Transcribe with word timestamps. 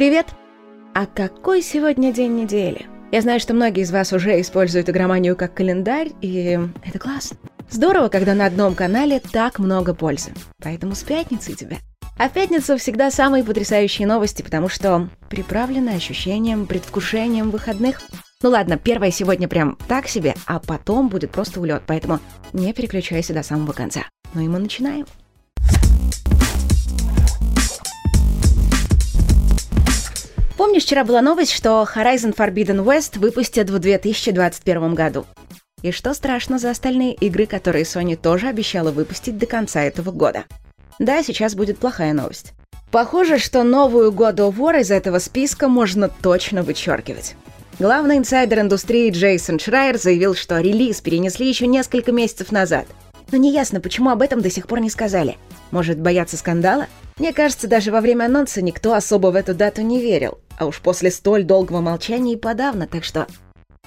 Привет! 0.00 0.28
А 0.94 1.04
какой 1.04 1.60
сегодня 1.60 2.10
день 2.10 2.34
недели? 2.34 2.86
Я 3.12 3.20
знаю, 3.20 3.38
что 3.38 3.52
многие 3.52 3.82
из 3.82 3.90
вас 3.90 4.14
уже 4.14 4.40
используют 4.40 4.88
игроманию 4.88 5.36
как 5.36 5.52
календарь, 5.52 6.12
и 6.22 6.58
это 6.82 6.98
классно. 6.98 7.36
Здорово, 7.68 8.08
когда 8.08 8.32
на 8.32 8.46
одном 8.46 8.74
канале 8.74 9.20
так 9.20 9.58
много 9.58 9.92
пользы. 9.92 10.32
Поэтому 10.62 10.94
с 10.94 11.02
пятницей 11.02 11.54
тебя. 11.54 11.76
А 12.16 12.30
в 12.30 12.32
пятницу 12.32 12.78
всегда 12.78 13.10
самые 13.10 13.44
потрясающие 13.44 14.08
новости, 14.08 14.40
потому 14.40 14.70
что 14.70 15.10
приправлены 15.28 15.90
ощущением, 15.90 16.64
предвкушением 16.64 17.50
выходных. 17.50 18.00
Ну 18.42 18.48
ладно, 18.48 18.78
первое 18.78 19.10
сегодня 19.10 19.48
прям 19.48 19.76
так 19.86 20.08
себе, 20.08 20.34
а 20.46 20.60
потом 20.60 21.10
будет 21.10 21.30
просто 21.30 21.60
улет, 21.60 21.82
поэтому 21.86 22.20
не 22.54 22.72
переключайся 22.72 23.34
до 23.34 23.42
самого 23.42 23.72
конца. 23.72 24.06
Ну 24.32 24.40
и 24.40 24.48
мы 24.48 24.60
начинаем. 24.60 25.04
Помнишь, 30.70 30.84
вчера 30.84 31.02
была 31.02 31.20
новость, 31.20 31.50
что 31.50 31.84
Horizon 31.96 32.32
Forbidden 32.32 32.84
West 32.84 33.18
выпустят 33.18 33.68
в 33.70 33.80
2021 33.80 34.94
году? 34.94 35.26
И 35.82 35.90
что 35.90 36.14
страшно 36.14 36.60
за 36.60 36.70
остальные 36.70 37.14
игры, 37.14 37.46
которые 37.46 37.82
Sony 37.82 38.14
тоже 38.14 38.46
обещала 38.46 38.92
выпустить 38.92 39.36
до 39.36 39.46
конца 39.46 39.82
этого 39.82 40.12
года? 40.12 40.44
Да, 41.00 41.24
сейчас 41.24 41.56
будет 41.56 41.78
плохая 41.78 42.12
новость. 42.12 42.52
Похоже, 42.92 43.38
что 43.38 43.64
новую 43.64 44.12
God 44.12 44.36
of 44.36 44.58
War 44.58 44.80
из 44.80 44.92
этого 44.92 45.18
списка 45.18 45.66
можно 45.66 46.08
точно 46.08 46.62
вычеркивать. 46.62 47.34
Главный 47.80 48.18
инсайдер 48.18 48.60
индустрии 48.60 49.10
Джейсон 49.10 49.58
Шрайер 49.58 49.98
заявил, 49.98 50.36
что 50.36 50.60
релиз 50.60 51.00
перенесли 51.00 51.48
еще 51.48 51.66
несколько 51.66 52.12
месяцев 52.12 52.52
назад. 52.52 52.86
Но 53.32 53.38
неясно, 53.38 53.80
почему 53.80 54.10
об 54.10 54.22
этом 54.22 54.40
до 54.40 54.50
сих 54.50 54.68
пор 54.68 54.78
не 54.78 54.90
сказали. 54.90 55.36
Может, 55.72 55.98
боятся 55.98 56.36
скандала? 56.36 56.86
Мне 57.20 57.34
кажется, 57.34 57.68
даже 57.68 57.92
во 57.92 58.00
время 58.00 58.24
анонса 58.24 58.62
никто 58.62 58.94
особо 58.94 59.26
в 59.26 59.34
эту 59.34 59.54
дату 59.54 59.82
не 59.82 60.00
верил. 60.00 60.38
А 60.58 60.64
уж 60.64 60.80
после 60.80 61.10
столь 61.10 61.44
долгого 61.44 61.82
молчания 61.82 62.32
и 62.32 62.36
подавно, 62.36 62.86
так 62.86 63.04
что... 63.04 63.26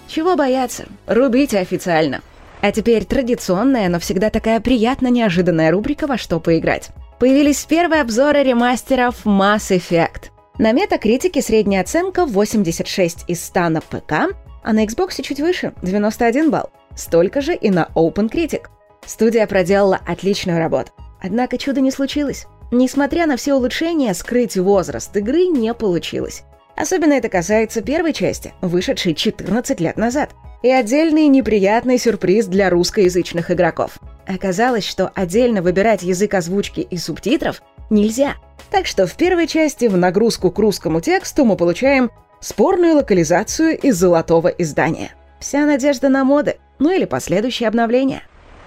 Чего 0.08 0.36
бояться? 0.36 0.86
Рубите 1.08 1.58
официально. 1.58 2.22
А 2.62 2.72
теперь 2.72 3.06
традиционная, 3.06 3.90
но 3.90 4.00
всегда 4.00 4.30
такая 4.30 4.60
приятно 4.60 5.08
неожиданная 5.08 5.72
рубрика 5.72 6.06
«Во 6.06 6.16
что 6.16 6.40
поиграть». 6.40 6.90
Появились 7.20 7.66
первые 7.66 8.04
обзоры 8.04 8.44
ремастеров 8.44 9.26
Mass 9.26 9.76
Effect. 9.76 10.30
На 10.60 10.72
метакритике 10.72 11.42
средняя 11.42 11.82
оценка 11.82 12.28
86 12.28 13.24
из 13.28 13.44
100 13.46 13.70
на 13.70 13.82
ПК, 13.82 14.14
а 14.62 14.74
на 14.74 14.86
Xbox 14.86 15.20
чуть 15.24 15.40
выше– 15.40 15.74
91 15.82 16.52
балл. 16.52 16.70
Столько 16.96 17.42
же 17.42 17.56
и 17.56 17.72
на 17.72 17.90
OpenCritic. 17.96 18.66
Студия 19.08 19.48
проделала 19.48 20.00
отличную 20.06 20.60
работу. 20.60 20.92
Однако 21.20 21.58
чуда 21.58 21.80
не 21.80 21.90
случилось. 21.90 22.46
Несмотря 22.74 23.28
на 23.28 23.38
все 23.38 23.54
улучшения, 23.54 24.16
скрыть 24.16 24.58
возраст 24.58 25.16
игры 25.16 25.46
не 25.46 25.76
получилось. 25.76 26.42
Особенно 26.76 27.14
это 27.14 27.30
касается 27.30 27.84
первой 27.84 28.14
части, 28.14 28.52
вышедшей 28.62 29.14
14 29.14 29.80
лет 29.80 29.96
назад. 29.96 30.32
И 30.64 30.72
отдельный 30.72 31.28
неприятный 31.28 32.00
сюрприз 32.00 32.48
для 32.48 32.72
русскоязычных 32.72 33.52
игроков. 33.52 34.00
Оказалось, 34.26 34.86
что 34.86 35.12
отдельно 35.14 35.62
выбирать 35.62 36.02
язык 36.02 36.34
озвучки 36.34 36.80
и 36.80 36.98
субтитров 36.98 37.62
нельзя. 37.92 38.38
Так 38.72 38.88
что 38.88 39.06
в 39.06 39.16
первой 39.18 39.46
части 39.46 39.86
в 39.86 39.96
нагрузку 39.96 40.50
к 40.50 40.58
русскому 40.58 41.00
тексту 41.00 41.46
мы 41.46 41.56
получаем 41.56 42.10
спорную 42.40 42.96
локализацию 42.96 43.78
из 43.78 43.98
золотого 43.98 44.48
издания. 44.48 45.12
Вся 45.40 45.68
надежда 45.68 46.10
на 46.10 46.24
моды, 46.24 46.58
ну 46.80 46.90
или 46.90 47.06
последующие 47.06 47.70
обновления. 47.70 48.24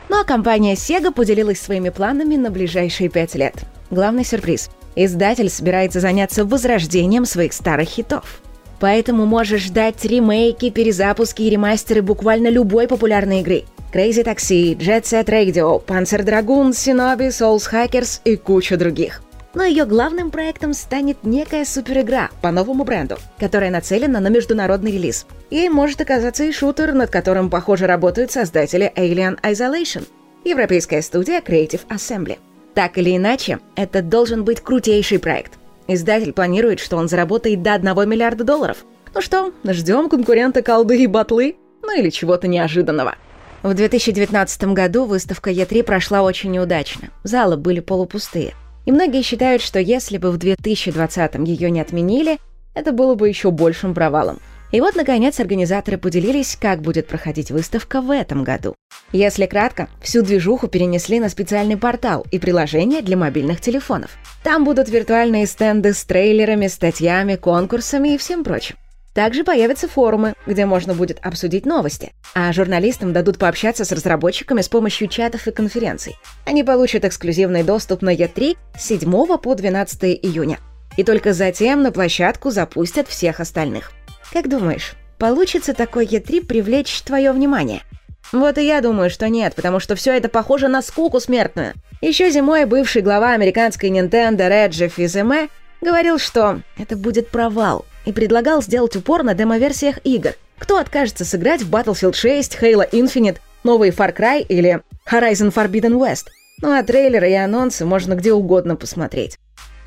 Ну 0.08 0.20
а 0.20 0.24
компания 0.24 0.74
Sega 0.74 1.12
поделилась 1.12 1.60
своими 1.60 1.88
планами 1.88 2.36
на 2.36 2.52
ближайшие 2.52 3.08
пять 3.08 3.34
лет. 3.34 3.56
Главный 3.90 4.24
сюрприз. 4.24 4.70
Издатель 4.96 5.50
собирается 5.50 6.00
заняться 6.00 6.44
возрождением 6.44 7.24
своих 7.24 7.52
старых 7.52 7.88
хитов. 7.88 8.40
Поэтому 8.80 9.26
можешь 9.26 9.64
ждать 9.64 10.04
ремейки, 10.04 10.70
перезапуски 10.70 11.42
и 11.42 11.50
ремастеры 11.50 12.02
буквально 12.02 12.48
любой 12.48 12.88
популярной 12.88 13.40
игры. 13.40 13.64
Crazy 13.92 14.24
Taxi, 14.24 14.76
Jet 14.76 15.04
Set 15.04 15.26
Radio, 15.26 15.82
Panzer 15.84 16.22
Dragoon, 16.22 16.70
Shinobi, 16.70 17.28
Souls 17.28 17.70
Hackers 17.72 18.20
и 18.24 18.36
куча 18.36 18.76
других. 18.76 19.22
Но 19.54 19.64
ее 19.64 19.86
главным 19.86 20.30
проектом 20.30 20.74
станет 20.74 21.24
некая 21.24 21.64
суперигра 21.64 22.28
по 22.42 22.50
новому 22.50 22.84
бренду, 22.84 23.16
которая 23.38 23.70
нацелена 23.70 24.20
на 24.20 24.28
международный 24.28 24.92
релиз. 24.92 25.26
Ей 25.48 25.70
может 25.70 26.02
оказаться 26.02 26.44
и 26.44 26.52
шутер, 26.52 26.92
над 26.92 27.08
которым, 27.08 27.48
похоже, 27.48 27.86
работают 27.86 28.32
создатели 28.32 28.92
Alien 28.96 29.40
Isolation, 29.40 30.06
европейская 30.44 31.00
студия 31.00 31.40
Creative 31.40 31.80
Assembly. 31.88 32.36
Так 32.76 32.98
или 32.98 33.16
иначе, 33.16 33.58
это 33.74 34.02
должен 34.02 34.44
быть 34.44 34.60
крутейший 34.60 35.18
проект. 35.18 35.54
Издатель 35.88 36.34
планирует, 36.34 36.78
что 36.78 36.98
он 36.98 37.08
заработает 37.08 37.62
до 37.62 37.72
1 37.72 38.06
миллиарда 38.06 38.44
долларов. 38.44 38.84
Ну 39.14 39.22
что, 39.22 39.50
ждем 39.64 40.10
конкурента 40.10 40.60
колды 40.60 41.02
и 41.02 41.06
батлы? 41.06 41.56
Ну 41.80 41.98
или 41.98 42.10
чего-то 42.10 42.48
неожиданного. 42.48 43.14
В 43.62 43.72
2019 43.72 44.74
году 44.74 45.06
выставка 45.06 45.50
E3 45.50 45.84
прошла 45.84 46.20
очень 46.20 46.50
неудачно. 46.50 47.08
Залы 47.24 47.56
были 47.56 47.80
полупустые. 47.80 48.52
И 48.84 48.92
многие 48.92 49.22
считают, 49.22 49.62
что 49.62 49.80
если 49.80 50.18
бы 50.18 50.30
в 50.30 50.36
2020 50.36 51.48
ее 51.48 51.70
не 51.70 51.80
отменили, 51.80 52.36
это 52.74 52.92
было 52.92 53.14
бы 53.14 53.26
еще 53.26 53.50
большим 53.50 53.94
провалом. 53.94 54.38
И 54.72 54.80
вот, 54.80 54.96
наконец, 54.96 55.38
организаторы 55.38 55.98
поделились, 55.98 56.56
как 56.60 56.82
будет 56.82 57.06
проходить 57.06 57.50
выставка 57.50 58.00
в 58.00 58.10
этом 58.10 58.44
году. 58.44 58.74
Если 59.12 59.46
кратко, 59.46 59.88
всю 60.02 60.22
движуху 60.22 60.66
перенесли 60.66 61.20
на 61.20 61.28
специальный 61.28 61.76
портал 61.76 62.26
и 62.30 62.38
приложение 62.38 63.02
для 63.02 63.16
мобильных 63.16 63.60
телефонов. 63.60 64.16
Там 64.42 64.64
будут 64.64 64.88
виртуальные 64.88 65.46
стенды 65.46 65.92
с 65.92 66.04
трейлерами, 66.04 66.66
статьями, 66.66 67.36
конкурсами 67.36 68.14
и 68.14 68.18
всем 68.18 68.42
прочим. 68.42 68.76
Также 69.14 69.44
появятся 69.44 69.88
форумы, 69.88 70.34
где 70.46 70.66
можно 70.66 70.92
будет 70.92 71.24
обсудить 71.24 71.64
новости, 71.64 72.12
а 72.34 72.52
журналистам 72.52 73.14
дадут 73.14 73.38
пообщаться 73.38 73.86
с 73.86 73.92
разработчиками 73.92 74.60
с 74.60 74.68
помощью 74.68 75.08
чатов 75.08 75.46
и 75.46 75.52
конференций. 75.52 76.16
Они 76.44 76.62
получат 76.62 77.06
эксклюзивный 77.06 77.62
доступ 77.62 78.02
на 78.02 78.14
E3 78.14 78.58
с 78.78 78.84
7 78.84 79.38
по 79.38 79.54
12 79.54 80.04
июня. 80.22 80.58
И 80.98 81.02
только 81.02 81.32
затем 81.32 81.82
на 81.82 81.92
площадку 81.92 82.50
запустят 82.50 83.08
всех 83.08 83.40
остальных. 83.40 83.92
Как 84.32 84.48
думаешь, 84.48 84.94
получится 85.18 85.72
такой 85.72 86.06
E3 86.06 86.44
привлечь 86.44 87.02
твое 87.02 87.32
внимание? 87.32 87.82
Вот 88.32 88.58
и 88.58 88.66
я 88.66 88.80
думаю, 88.80 89.08
что 89.08 89.28
нет, 89.28 89.54
потому 89.54 89.78
что 89.78 89.94
все 89.94 90.12
это 90.16 90.28
похоже 90.28 90.68
на 90.68 90.82
скуку 90.82 91.20
смертную. 91.20 91.74
Еще 92.00 92.30
зимой 92.30 92.64
бывший 92.64 93.02
глава 93.02 93.32
американской 93.32 93.88
Nintendo 93.90 94.48
Реджи 94.48 94.88
Физеме 94.88 95.48
говорил, 95.80 96.18
что 96.18 96.60
это 96.76 96.96
будет 96.96 97.30
провал, 97.30 97.86
и 98.04 98.12
предлагал 98.12 98.62
сделать 98.62 98.96
упор 98.96 99.22
на 99.22 99.34
демо-версиях 99.34 99.98
игр. 100.04 100.32
Кто 100.58 100.78
откажется 100.78 101.24
сыграть 101.24 101.62
в 101.62 101.70
Battlefield 101.70 102.14
6, 102.14 102.58
Halo 102.60 102.90
Infinite, 102.90 103.38
новый 103.62 103.90
Far 103.90 104.14
Cry 104.14 104.42
или 104.42 104.80
Horizon 105.10 105.52
Forbidden 105.52 105.98
West? 105.98 106.26
Ну 106.62 106.72
а 106.76 106.82
трейлеры 106.82 107.30
и 107.30 107.34
анонсы 107.34 107.84
можно 107.84 108.14
где 108.14 108.32
угодно 108.32 108.74
посмотреть. 108.76 109.38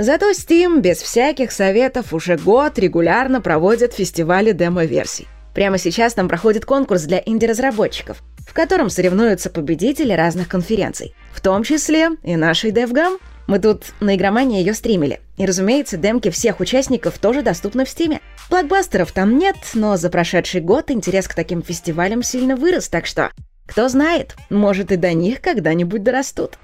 Зато 0.01 0.31
Steam 0.31 0.79
без 0.79 1.01
всяких 1.01 1.51
советов 1.51 2.13
уже 2.13 2.37
год 2.37 2.79
регулярно 2.79 3.41
проводит 3.41 3.93
фестивали 3.93 4.53
демо-версий. 4.53 5.27
Прямо 5.53 5.77
сейчас 5.77 6.13
там 6.13 6.29
проходит 6.29 6.63
конкурс 6.63 7.03
для 7.03 7.21
инди-разработчиков, 7.25 8.23
в 8.47 8.53
котором 8.53 8.89
соревнуются 8.89 9.49
победители 9.49 10.13
разных 10.13 10.47
конференций, 10.47 11.13
в 11.33 11.41
том 11.41 11.63
числе 11.63 12.11
и 12.23 12.37
нашей 12.37 12.71
DevGam. 12.71 13.19
Мы 13.47 13.59
тут 13.59 13.87
на 13.99 14.15
игромании 14.15 14.61
ее 14.61 14.73
стримили. 14.73 15.19
И, 15.35 15.45
разумеется, 15.45 15.97
демки 15.97 16.29
всех 16.29 16.61
участников 16.61 17.17
тоже 17.17 17.41
доступны 17.41 17.83
в 17.83 17.89
Стиме. 17.89 18.21
Блокбастеров 18.49 19.11
там 19.11 19.37
нет, 19.37 19.57
но 19.73 19.97
за 19.97 20.09
прошедший 20.09 20.61
год 20.61 20.91
интерес 20.91 21.27
к 21.27 21.35
таким 21.35 21.61
фестивалям 21.61 22.23
сильно 22.23 22.55
вырос, 22.55 22.87
так 22.87 23.05
что, 23.05 23.31
кто 23.65 23.89
знает, 23.89 24.37
может 24.49 24.93
и 24.93 24.95
до 24.95 25.11
них 25.11 25.41
когда-нибудь 25.41 26.03
дорастут. 26.03 26.57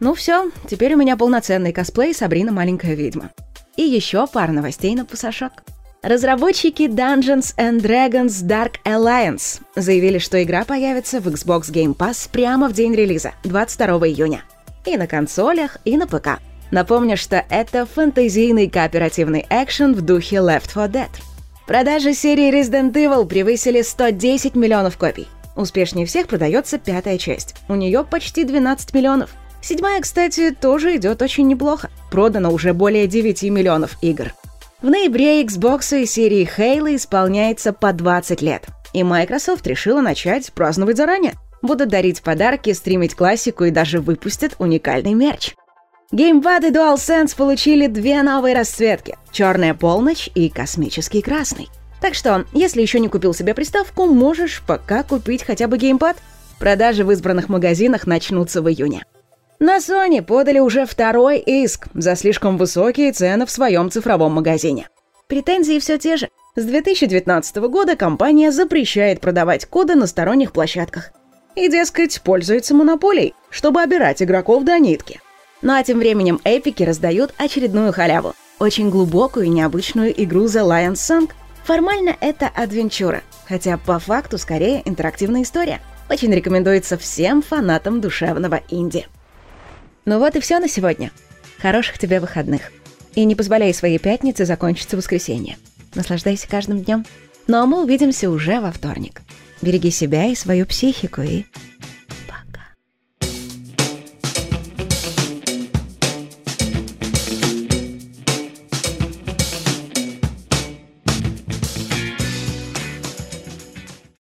Ну 0.00 0.14
все, 0.14 0.50
теперь 0.68 0.94
у 0.94 0.96
меня 0.96 1.16
полноценный 1.16 1.72
косплей 1.72 2.14
Сабрина 2.14 2.52
Маленькая 2.52 2.94
Ведьма. 2.94 3.30
И 3.76 3.82
еще 3.82 4.26
пара 4.26 4.52
новостей 4.52 4.94
на 4.94 5.04
пасашок. 5.04 5.52
Разработчики 6.02 6.84
Dungeons 6.84 7.56
and 7.56 7.80
Dragons 7.80 8.44
Dark 8.44 8.76
Alliance 8.84 9.60
заявили, 9.74 10.18
что 10.18 10.40
игра 10.40 10.64
появится 10.64 11.20
в 11.20 11.26
Xbox 11.26 11.72
Game 11.72 11.96
Pass 11.96 12.28
прямо 12.30 12.68
в 12.68 12.72
день 12.72 12.94
релиза, 12.94 13.32
22 13.42 14.08
июня. 14.08 14.44
И 14.86 14.96
на 14.96 15.08
консолях, 15.08 15.78
и 15.84 15.96
на 15.96 16.06
ПК. 16.06 16.38
Напомню, 16.70 17.16
что 17.16 17.44
это 17.50 17.84
фэнтезийный 17.84 18.70
кооперативный 18.70 19.44
экшен 19.50 19.94
в 19.94 20.02
духе 20.02 20.36
Left 20.36 20.68
4 20.72 20.86
Dead. 20.86 21.08
Продажи 21.66 22.14
серии 22.14 22.52
Resident 22.52 22.92
Evil 22.92 23.26
превысили 23.26 23.82
110 23.82 24.54
миллионов 24.54 24.96
копий. 24.96 25.26
Успешнее 25.56 26.06
всех 26.06 26.28
продается 26.28 26.78
пятая 26.78 27.18
часть. 27.18 27.56
У 27.68 27.74
нее 27.74 28.04
почти 28.04 28.44
12 28.44 28.94
миллионов. 28.94 29.30
Седьмая, 29.60 30.00
кстати, 30.00 30.50
тоже 30.58 30.96
идет 30.96 31.20
очень 31.22 31.46
неплохо. 31.46 31.90
Продано 32.10 32.50
уже 32.50 32.72
более 32.72 33.06
9 33.06 33.42
миллионов 33.44 33.96
игр. 34.00 34.32
В 34.80 34.86
ноябре 34.86 35.42
Xbox 35.42 36.00
и 36.00 36.06
серии 36.06 36.48
Halo 36.56 36.94
исполняется 36.94 37.72
по 37.72 37.92
20 37.92 38.42
лет. 38.42 38.66
И 38.92 39.02
Microsoft 39.02 39.66
решила 39.66 40.00
начать 40.00 40.52
праздновать 40.52 40.96
заранее. 40.96 41.34
Будут 41.60 41.88
дарить 41.88 42.22
подарки, 42.22 42.72
стримить 42.72 43.14
классику 43.14 43.64
и 43.64 43.70
даже 43.70 44.00
выпустят 44.00 44.54
уникальный 44.58 45.14
мерч. 45.14 45.54
Геймпады 46.12 46.68
DualSense 46.68 47.36
получили 47.36 47.86
две 47.86 48.22
новые 48.22 48.54
расцветки— 48.54 49.18
черная 49.32 49.74
полночь 49.74 50.30
и 50.34 50.48
космический 50.48 51.20
красный. 51.20 51.68
Так 52.00 52.14
что, 52.14 52.46
если 52.52 52.80
еще 52.80 53.00
не 53.00 53.08
купил 53.08 53.34
себе 53.34 53.52
приставку, 53.52 54.06
можешь 54.06 54.62
пока 54.66 55.02
купить 55.02 55.42
хотя 55.42 55.66
бы 55.66 55.76
геймпад. 55.76 56.16
Продажи 56.58 57.04
в 57.04 57.10
избранных 57.10 57.48
магазинах 57.48 58.06
начнутся 58.06 58.62
в 58.62 58.70
июне. 58.70 59.04
На 59.60 59.78
Sony 59.78 60.22
подали 60.22 60.60
уже 60.60 60.86
второй 60.86 61.38
иск 61.40 61.88
за 61.92 62.14
слишком 62.14 62.56
высокие 62.56 63.10
цены 63.10 63.44
в 63.44 63.50
своем 63.50 63.90
цифровом 63.90 64.34
магазине. 64.34 64.88
Претензии 65.26 65.80
все 65.80 65.98
те 65.98 66.16
же. 66.16 66.28
С 66.54 66.64
2019 66.64 67.56
года 67.56 67.96
компания 67.96 68.52
запрещает 68.52 69.20
продавать 69.20 69.66
коды 69.66 69.96
на 69.96 70.06
сторонних 70.06 70.52
площадках. 70.52 71.10
И, 71.56 71.68
дескать, 71.68 72.22
пользуется 72.22 72.72
монополией, 72.72 73.34
чтобы 73.50 73.82
обирать 73.82 74.22
игроков 74.22 74.62
до 74.62 74.78
нитки. 74.78 75.20
Ну 75.60 75.72
а 75.72 75.82
тем 75.82 75.98
временем 75.98 76.40
эпики 76.44 76.84
раздают 76.84 77.34
очередную 77.36 77.92
халяву. 77.92 78.34
Очень 78.60 78.90
глубокую 78.90 79.46
и 79.46 79.50
необычную 79.50 80.14
игру 80.22 80.44
The 80.44 80.64
Lion's 80.64 80.94
Song. 80.94 81.30
Формально 81.64 82.16
это 82.20 82.46
адвенчура, 82.46 83.22
хотя 83.48 83.76
по 83.76 83.98
факту 83.98 84.38
скорее 84.38 84.82
интерактивная 84.88 85.42
история. 85.42 85.80
Очень 86.08 86.32
рекомендуется 86.32 86.96
всем 86.96 87.42
фанатам 87.42 88.00
душевного 88.00 88.60
инди. 88.68 89.08
Ну 90.08 90.18
вот 90.18 90.36
и 90.36 90.40
все 90.40 90.58
на 90.58 90.68
сегодня. 90.68 91.10
Хороших 91.58 91.98
тебе 91.98 92.18
выходных. 92.18 92.72
И 93.14 93.26
не 93.26 93.34
позволяй 93.34 93.74
своей 93.74 93.98
пятнице 93.98 94.46
закончиться 94.46 94.96
воскресенье. 94.96 95.58
Наслаждайся 95.94 96.48
каждым 96.48 96.82
днем. 96.82 97.04
Ну 97.46 97.58
а 97.58 97.66
мы 97.66 97.82
увидимся 97.82 98.30
уже 98.30 98.58
во 98.58 98.72
вторник. 98.72 99.20
Береги 99.60 99.90
себя 99.90 100.24
и 100.24 100.34
свою 100.34 100.64
психику 100.64 101.20
и 101.20 101.44